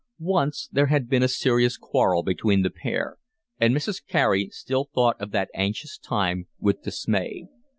[0.17, 3.17] Once there had been a serious quarrel between the pair,
[3.59, 4.03] and Mrs.
[4.03, 7.45] Carey still thought of that anxious time with dismay.